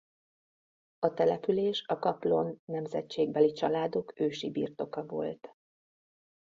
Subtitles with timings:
[0.99, 5.55] A település a Kaplon nemzetségbeli családok ősi birtoka volt.